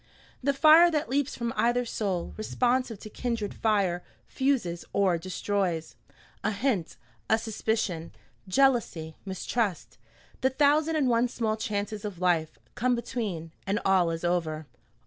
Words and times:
The 0.41 0.55
fire 0.55 0.89
that 0.89 1.09
leaps 1.11 1.35
from 1.35 1.53
either 1.55 1.85
soul, 1.85 2.33
responsive 2.35 2.97
to 3.01 3.07
kindred 3.11 3.53
fire, 3.53 4.03
fuses 4.25 4.83
or 4.93 5.19
destroys. 5.19 5.95
A 6.43 6.49
hint, 6.49 6.97
a 7.29 7.37
suspicion, 7.37 8.11
jealousy, 8.47 9.15
mistrust, 9.27 9.99
the 10.41 10.49
thousand 10.49 10.95
and 10.95 11.07
one 11.07 11.27
small 11.27 11.55
chances 11.55 12.03
of 12.03 12.19
life, 12.19 12.57
come 12.73 12.95
between, 12.95 13.51
and 13.67 13.79
all 13.85 14.09
is 14.09 14.23
over. 14.23 14.65